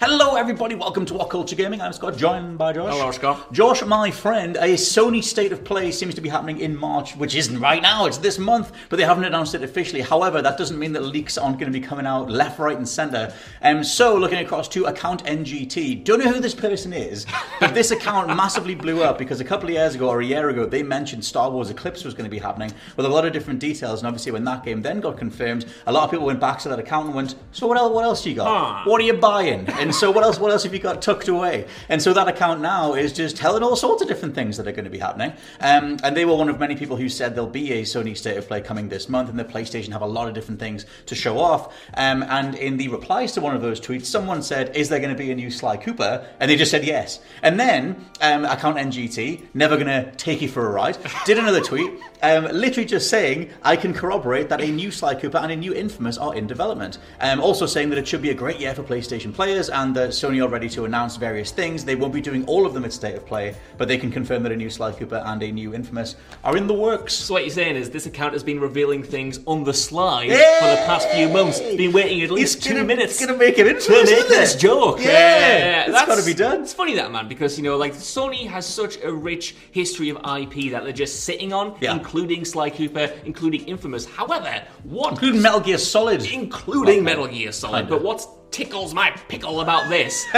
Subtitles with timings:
[0.00, 0.74] Hello, everybody.
[0.74, 1.80] Welcome to WhatCulture Gaming.
[1.80, 2.92] I'm Scott, joined by Josh.
[2.92, 3.52] Hello, Scott.
[3.52, 7.36] Josh, my friend, a Sony State of Play seems to be happening in March, which
[7.36, 8.04] isn't right now.
[8.04, 10.02] It's this month, but they haven't announced it officially.
[10.02, 12.88] However, that doesn't mean that leaks aren't going to be coming out left, right, and
[12.88, 13.32] centre.
[13.62, 17.24] Um, so, looking across to account NGT, don't know who this person is,
[17.60, 20.50] but this account massively blew up because a couple of years ago or a year
[20.50, 23.32] ago, they mentioned Star Wars Eclipse was going to be happening with a lot of
[23.32, 24.00] different details.
[24.00, 26.68] And obviously, when that game then got confirmed, a lot of people went back to
[26.68, 27.94] that account and went, "So what else?
[27.94, 28.48] What else you got?
[28.48, 28.90] Huh.
[28.90, 30.38] What are you buying?" And so, what else?
[30.38, 31.66] What else have you got tucked away?
[31.90, 34.72] And so that account now is just telling all sorts of different things that are
[34.72, 35.34] going to be happening.
[35.60, 38.38] Um, and they were one of many people who said there'll be a Sony State
[38.38, 41.14] of Play coming this month, and the PlayStation have a lot of different things to
[41.14, 41.70] show off.
[41.98, 45.14] Um, and in the replies to one of those tweets, someone said, "Is there going
[45.14, 47.20] to be a new Sly Cooper?" And they just said yes.
[47.42, 50.96] And then um, account NGT, never going to take you for a ride,
[51.26, 55.36] did another tweet, um, literally just saying, "I can corroborate that a new Sly Cooper
[55.36, 58.34] and a new Infamous are in development." Um, also saying that it should be a
[58.34, 61.84] great year for PlayStation players, and that Sony are ready to announce various things.
[61.84, 64.42] They won't be doing all of them at State of Play, but they can confirm
[64.44, 67.12] that a new Sly Cooper and a new Infamous are in the works.
[67.14, 70.36] So what you're saying is this account has been revealing things on the slide Yay!
[70.60, 71.60] for the past few months.
[71.60, 74.54] Been waiting at least It's two gonna- minutes it's gonna make it to make this
[74.56, 75.00] joke.
[75.00, 76.62] Yeah, that's gotta be done.
[76.62, 80.16] It's funny that man because you know like Sony has such a rich history of
[80.18, 81.92] IP that they're just sitting on, Yeah.
[81.94, 84.04] including Sly Cooper, including Infamous.
[84.06, 86.24] However, what Including Metal Gear Solid.
[86.24, 87.88] including Metal Gear Solid.
[87.88, 90.24] But what tickles my pickle about this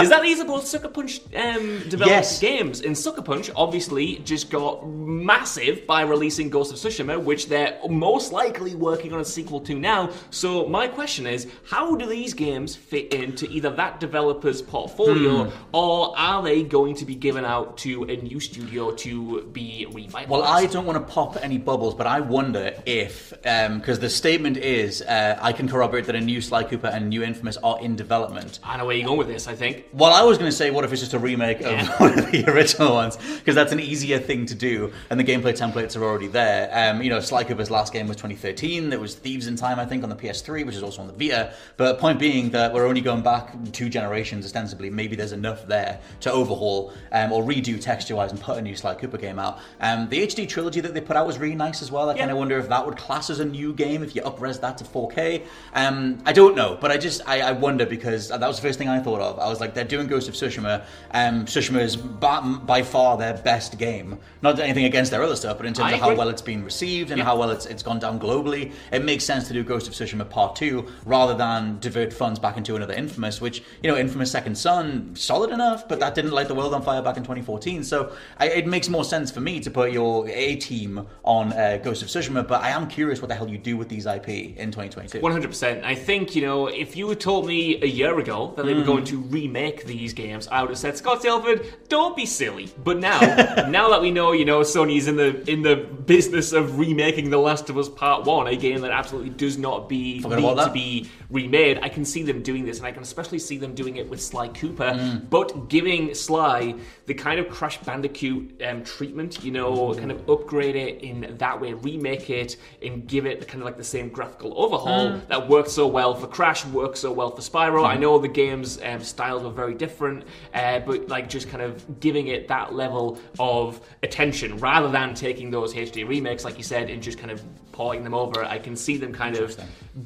[0.00, 2.38] is that these are both Sucker Punch um, developed Yes.
[2.40, 2.80] games.
[2.80, 8.32] And Sucker Punch obviously just got massive by releasing Ghost of Tsushima, which they're most
[8.32, 10.08] likely working on a sequel to now.
[10.30, 15.50] So my question is, how do these games fit into either that developer's portfolio, Hmm.
[15.74, 20.30] or are they going to be given out to a new studio to be revitalized?
[20.30, 24.56] Well, I don't want to pop any bubbles, but I wonder if, because the statement
[24.56, 27.96] is, uh, I can corroborate that a new Sly Cooper and new Infamous are in
[27.96, 28.58] development.
[28.62, 29.48] I know where you're going with this.
[29.48, 29.86] I think.
[29.92, 31.96] Well, I was going to say, what if it's just a remake of Yeah.
[32.00, 33.16] one of the original ones?
[33.16, 36.70] Because that's an easier thing to do, and the gameplay templates are already there.
[36.72, 38.90] Um, you know, Sly Cooper's last game was 2013.
[38.90, 41.12] There was Thieves in Time, I think, on the PS3, which is also on the
[41.12, 41.52] Vita.
[41.76, 44.90] But point being that we're only going back two generations, ostensibly.
[44.90, 48.94] Maybe there's enough there to overhaul um, or redo texture-wise and put a new Sly
[48.94, 49.58] Cooper game out.
[49.80, 52.08] Um, the HD trilogy that they put out was really nice as well.
[52.10, 54.60] I kind of wonder if that would class as a new game if you upres
[54.60, 55.44] that to 4K.
[55.74, 58.78] Um, I don't know, but I just I, I wonder because that was the first
[58.78, 59.38] thing I thought of.
[59.38, 60.84] I was like, they're doing Ghost of Tsushima.
[61.12, 64.18] Um, Tsushima is by, by far their best game.
[64.42, 66.64] Not anything against their other stuff, but in terms I of how well it's been
[66.64, 67.24] received and Yeah.
[67.24, 70.28] how well it's it's gone down globally, it makes sense to do Ghost of Tsushima
[70.28, 73.40] Part Two rather than divert funds back into another Infamous.
[73.40, 76.82] Which you know, Infamous Second Son, solid enough, but that didn't light the world on
[76.82, 77.82] fire back in 2014.
[77.84, 81.78] So I, it makes more sense for me to put your A team on uh,
[81.82, 82.46] Ghost of Tsushima.
[82.46, 85.20] But I am curious what the hell you do with these IP in 2022.
[85.20, 85.84] One hundred percent.
[85.84, 88.78] I think you know if you had told me a year ago that they Hmm.
[88.80, 92.68] were going to remake these games, I would have said, Scott Tailford, don't be silly.
[92.82, 93.20] But now,
[93.68, 97.36] now that we know, you know, Sony's in the in the business of remaking The
[97.48, 101.10] Last of Us Part One, a game that absolutely does not be need to be
[101.28, 101.80] remade.
[101.82, 104.22] I can see them doing this, and I can especially see them doing it with
[104.22, 105.16] Sly Cooper, Hmm.
[105.28, 106.74] but giving Sly
[107.04, 109.44] the kind of Crash Bandicoot um, treatment.
[109.44, 109.98] You know, Hmm.
[109.98, 113.66] kind of upgrade it in that way, remake it, and give it the kind of
[113.66, 115.18] like the same graphical overhaul Hmm.
[115.28, 117.84] that worked so well for Crash, worked so well for Spyro.
[117.84, 120.24] I know the game's um, styles were very different,
[120.54, 125.50] uh, but like just kind of giving it that level of attention rather than taking
[125.50, 127.42] those HD remakes, like you said, and just kind of
[127.72, 128.44] porting them over.
[128.44, 129.56] I can see them kind of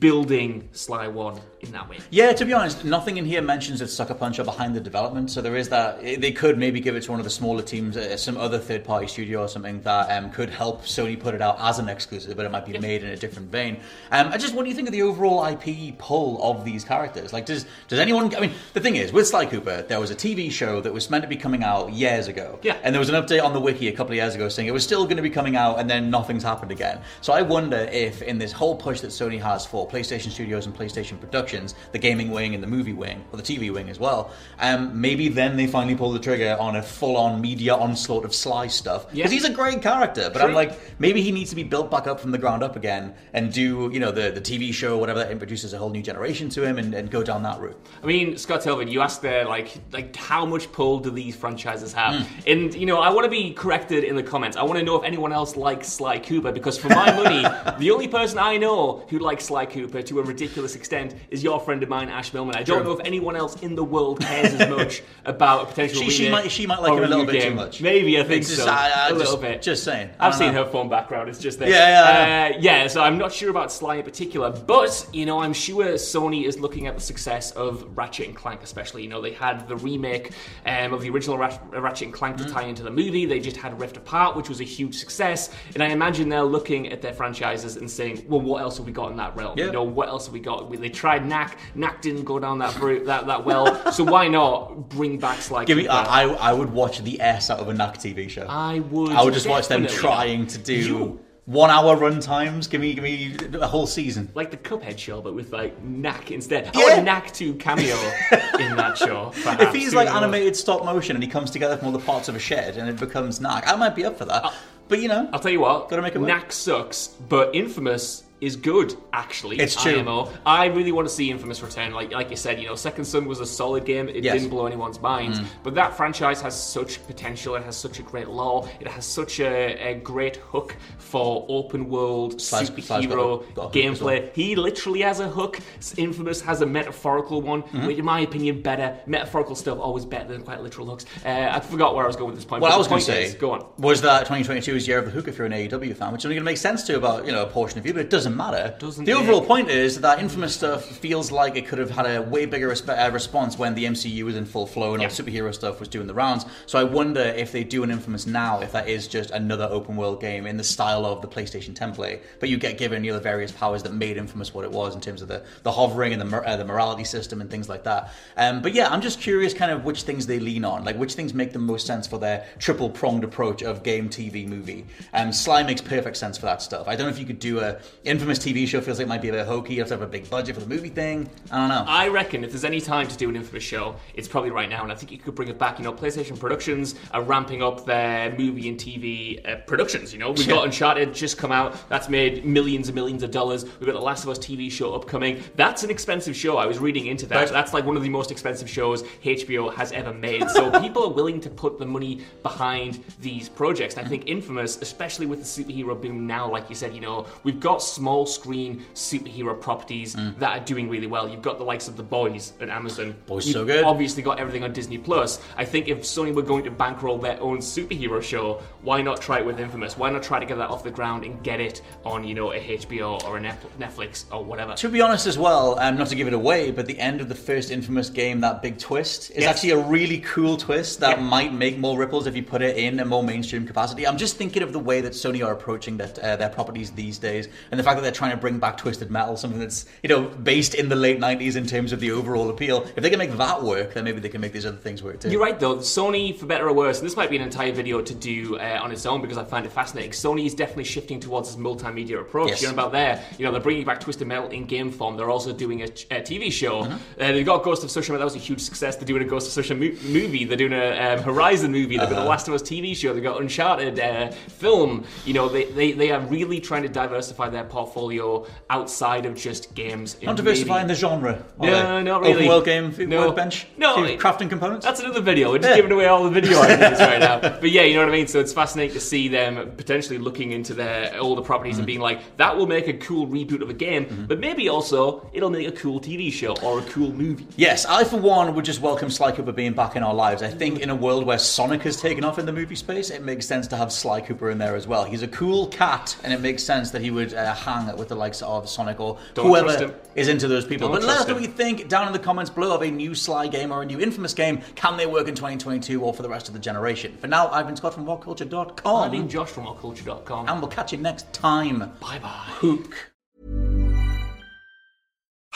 [0.00, 1.98] building Sly One in that way.
[2.10, 5.30] Yeah, to be honest, nothing in here mentions that Sucker Punch are behind the development.
[5.30, 6.00] So there is that.
[6.00, 8.84] They could maybe give it to one of the smaller teams, uh, some other third
[8.84, 12.36] party studio or something that um, could help Sony put it out as an exclusive,
[12.36, 13.80] but it might be made in a different vein.
[14.10, 16.99] Um, I just, what do you think of the overall IP pull of these characters?
[17.08, 18.34] Like, does does anyone?
[18.34, 21.08] I mean, the thing is, with Sly Cooper, there was a TV show that was
[21.10, 22.58] meant to be coming out years ago.
[22.62, 22.76] Yeah.
[22.82, 24.72] And there was an update on the wiki a couple of years ago saying it
[24.72, 27.00] was still going to be coming out, and then nothing's happened again.
[27.20, 30.74] So I wonder if, in this whole push that Sony has for PlayStation Studios and
[30.74, 34.30] PlayStation Productions, the gaming wing and the movie wing, or the TV wing as well,
[34.58, 38.66] um, maybe then they finally pull the trigger on a full-on media onslaught of Sly
[38.66, 39.28] stuff because Yeah.
[39.28, 40.30] he's a great character.
[40.32, 42.76] But I'm like, maybe he needs to be built back up from the ground up
[42.76, 45.90] again and do, you know, the the TV show or whatever that introduces a whole
[45.90, 47.76] new generation to him and, and go down that route.
[48.02, 51.92] I mean, Scott Tailford, you asked there, like, like how much pull do these franchises
[51.92, 52.14] have?
[52.26, 52.48] Hmm.
[52.48, 54.56] And you know, I want to be corrected in the comments.
[54.56, 57.42] I want to know if anyone else likes Sly Cooper because, for my money,
[57.78, 61.60] the only person I know who likes Sly Cooper to a ridiculous extent is your
[61.60, 62.56] friend of mine, Ash Millman.
[62.56, 66.02] I don't know if anyone else in the world cares as much about a potential
[66.02, 67.80] She- she might- she might like him a little bit too much.
[67.82, 68.70] Maybe I think It's just- so.
[68.70, 69.62] I- I a little just- bit.
[69.62, 70.10] just saying.
[70.18, 70.64] I've seen know.
[70.64, 71.28] her phone background.
[71.28, 71.68] It's just there.
[71.68, 75.52] Yeah, Uh, yeah, so I'm not sure about Sly in particular, but you know, I'm
[75.52, 79.02] sure Sony is looking at the success of Ratchet and Clank, especially.
[79.02, 80.32] You know, they had the remake
[80.66, 82.52] um, of the original Rat- Ratchet and Clank to Mm.
[82.52, 83.26] tie into the movie.
[83.26, 86.90] They just had Rift Apart, which was a huge success, and I imagine they're looking
[86.92, 89.58] at their franchises and saying, "Well, what else have we got in that realm?
[89.58, 89.66] Yeah.
[89.66, 90.70] You know, what else have we got?
[90.70, 94.88] They tried Knack, Knack didn't go down that route, that that well, so why not
[94.88, 95.64] bring back Sly?
[95.64, 98.46] Give me, I I would watch the S out of a Knack TV show.
[98.48, 99.12] I would.
[99.12, 102.66] I would just watch them trying to do You- one hour run times.
[102.66, 104.30] Give me, give me a whole season.
[104.34, 106.70] like the Cuphead show, but with like Knack instead.
[106.74, 107.94] I want Knack to cameo
[108.58, 109.32] in that show.
[109.34, 110.16] If he's like knows?
[110.16, 112.88] animated stop motion and he comes together from all the parts of a shed and
[112.88, 114.52] it becomes Knack, I might be up for that.
[114.88, 115.88] but you know, I'll tell you what.
[115.88, 116.26] Gotta make work.
[116.26, 118.94] Knack sucks, but Infamous is good.
[119.12, 119.98] Actually, It's true.
[119.98, 120.30] IMO.
[120.46, 121.92] I really want to see Infamous return.
[121.92, 124.08] Like like you said, you know, Second Son was a solid game.
[124.08, 124.32] It Yes.
[124.34, 124.38] Mm.
[124.38, 127.54] didn't blow anyone's minds, but that franchise has such potential.
[127.56, 128.68] It has such a great lore.
[128.80, 133.78] It has such a, a great hook for open world got superhero a- got a
[133.78, 134.22] gameplay.
[134.22, 134.30] well.
[134.34, 135.58] He literally has a hook.
[135.96, 137.86] Infamous has a metaphorical one, Mm-hmm.
[137.86, 138.96] which, in my opinion, better.
[139.06, 141.04] Metaphorical stuff always better than quite literal hooks.
[141.24, 142.62] Uh, I forgot where I was going with this point.
[142.62, 143.64] What but I was going to say is- go on.
[143.78, 146.24] was that 2022 is year of the hook if you're an AEW fan, which is
[146.26, 148.10] only going to make sense to about you know a portion of you, but it
[148.10, 148.74] doesn't matter.
[148.78, 149.16] Doesn't the it?
[149.16, 152.68] overall point is that infamous stuff feels like it could have had a way bigger
[152.68, 155.08] resp- uh, response when the MCU was in full flow and Yeah.
[155.08, 156.44] all the superhero stuff was doing the rounds.
[156.66, 159.96] So I wonder if they do an infamous now, if that is just another open
[159.96, 163.18] world game in the style of the PlayStation template, but you get given you know,
[163.18, 166.12] the various powers that made infamous what it was in terms of the, the hovering
[166.12, 168.12] and the uh, the morality system and things like that.
[168.36, 171.14] Um, but yeah, I'm just curious, kind of which things they lean on, like which
[171.14, 174.86] things make the most sense for their triple pronged approach of game, TV, movie.
[175.12, 176.88] Um, Sly makes perfect sense for that stuff.
[176.88, 177.78] I don't know if you could do a
[178.20, 178.82] infamous TV show.
[178.82, 179.72] Feels like it might be a bit hokey.
[179.72, 181.26] You have to have a big budget for the movie thing.
[181.50, 181.84] I don't know.
[181.90, 184.82] I reckon if there's any time to do an infamous show, it's probably right now,
[184.82, 185.78] and I think you could bring it back.
[185.78, 190.12] You know, PlayStation Productions are ramping up their movie and TV uh, productions.
[190.12, 191.88] You know, we've got Uncharted just come out.
[191.88, 193.64] That's made millions and millions of dollars.
[193.64, 195.42] We've got the Last of Us TV show upcoming.
[195.56, 196.58] That's an expensive show.
[196.58, 197.48] I was reading into that.
[197.48, 200.46] That's like one of the most expensive shows HBO has ever made.
[200.50, 203.96] So people are willing to put the money behind these projects.
[203.96, 207.26] And I think Infamous, especially with the superhero boom now, like you said, you know,
[207.44, 211.28] we've got small screen superhero properties that are doing really well.
[211.28, 213.14] You've got the likes of The Boys at Amazon.
[213.26, 213.84] Boys You've so good.
[213.84, 215.40] Obviously got everything on Disney Plus.
[215.56, 219.38] I think if Sony were going to bankroll their own superhero show, why not try
[219.38, 219.96] it with Infamous?
[219.96, 222.52] Why not try to get that off the ground and get it on, you know,
[222.52, 223.40] a HBO or a
[223.78, 224.74] Netflix or whatever?
[224.74, 227.28] To be honest, as well, um, not to give it away, but the end of
[227.28, 229.50] the first infamous game, that big twist, is Yes.
[229.50, 231.24] actually a really cool twist that Yeah.
[231.24, 234.06] might make more ripples if you put it in a more mainstream capacity.
[234.06, 237.18] I'm just thinking of the way that Sony are approaching that, uh, their properties these
[237.18, 240.08] days, and the fact that they're trying to bring back Twisted Metal, something that's you
[240.08, 242.82] know based in the late '90s in terms of the overall appeal.
[242.96, 245.20] If they can make that work, then maybe they can make these other things work
[245.20, 245.30] too.
[245.30, 245.76] You're right, though.
[245.76, 248.80] Sony, for better or worse, and this might be an entire video to do uh,
[248.82, 250.10] on its own because I find it fascinating.
[250.12, 252.50] Sony is definitely shifting towards this multimedia approach.
[252.50, 252.62] Yes.
[252.62, 255.16] You know about there, you know, they're bringing back Twisted Metal in game form.
[255.16, 256.82] They're also doing a, a TV show.
[256.84, 256.92] Mm-hmm.
[257.20, 258.18] Uh, they've got Ghost of Tsushima.
[258.18, 258.96] That was a huge success.
[258.96, 260.44] They're doing a Ghost of Tsushima mo- movie.
[260.44, 261.98] They're doing a um, Horizon movie.
[261.98, 262.22] They've got Uh-huh.
[262.24, 263.12] the Last of Us TV show.
[263.14, 265.04] They've got Uncharted uh, film.
[265.24, 269.34] You know, they, they, they are really trying to diversify their portfolio portfolio outside of
[269.36, 270.16] just games.
[270.22, 271.42] Not diversifying the genre.
[271.60, 272.34] No, not really.
[272.34, 273.26] Open world game, No.
[273.26, 274.86] workbench, No, it- crafting components.
[274.86, 275.50] That's another video.
[275.50, 275.76] We're just Yeah.
[275.76, 277.38] giving away all the video ideas right now.
[277.40, 278.26] But yeah, you know what I mean?
[278.28, 281.80] So it's fascinating to see them potentially looking into their older properties Mm-hmm.
[281.80, 285.28] and being like, that will make a cool reboot of a game, but maybe also
[285.32, 287.46] it'll make a cool TV show or a cool movie.
[287.56, 290.42] Yes, I for one would just welcome Sly Cooper being back in our lives.
[290.42, 293.22] I think in a world where Sonic has taken off in the movie space, it
[293.22, 295.04] makes sense to have Sly Cooper in there as well.
[295.04, 298.14] He's a cool cat, and it makes sense that he would uh, hang with the
[298.14, 300.88] likes of Sonic or Don't whoever is into those people.
[300.88, 302.90] Don't but let us know what you think down in the comments below of a
[302.90, 304.60] new Sly game or a new Infamous game.
[304.74, 307.16] Can they work in 2022 or for the rest of the generation?
[307.20, 310.48] For now, I've been Scott from WhatCulture.com, I've been Josh from WhatCulture.com.
[310.48, 311.78] and we'll catch you next time.
[312.00, 312.28] Bye bye.
[312.28, 313.09] Hook.